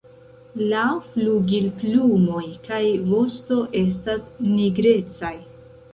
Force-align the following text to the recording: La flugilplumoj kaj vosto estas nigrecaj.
La 0.69 0.85
flugilplumoj 1.09 2.41
kaj 2.69 2.81
vosto 3.13 3.59
estas 3.85 4.27
nigrecaj. 4.51 5.35